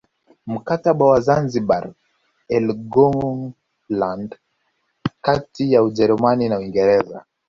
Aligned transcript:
Mkataba 0.47 1.05
wa 1.05 1.21
Zanzibar 1.21 1.93
Helgoland 2.47 4.35
kati 5.21 5.73
ya 5.73 5.83
Ujerumani 5.83 6.49
na 6.49 6.57
Uingereza 6.59 7.25